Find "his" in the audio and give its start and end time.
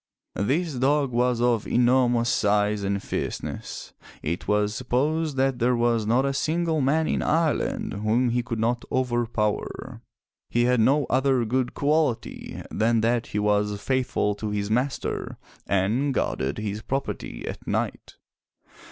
14.49-14.71, 16.57-16.81